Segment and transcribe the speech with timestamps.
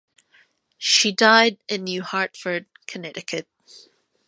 [0.79, 3.47] She died in New Hartford, Connecticut.